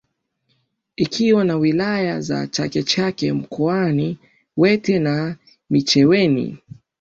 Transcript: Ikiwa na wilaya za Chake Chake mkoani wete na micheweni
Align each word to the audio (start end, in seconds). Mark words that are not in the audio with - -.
Ikiwa 0.95 1.43
na 1.45 1.55
wilaya 1.57 2.21
za 2.21 2.47
Chake 2.47 2.83
Chake 2.83 3.33
mkoani 3.33 4.17
wete 4.57 4.99
na 4.99 5.37
micheweni 5.69 6.57